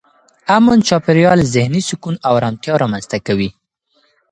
امن 0.57 0.77
چاپېریال 0.87 1.39
ذهني 1.55 1.81
سکون 1.89 2.15
او 2.27 2.33
ارامتیا 2.39 2.73
رامنځته 2.81 3.17
کوي. 3.27 3.49